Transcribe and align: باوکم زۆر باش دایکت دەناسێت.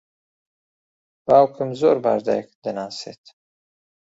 باوکم 1.25 1.69
زۆر 1.79 1.97
باش 2.03 2.21
دایکت 2.27 2.55
دەناسێت. 2.65 3.23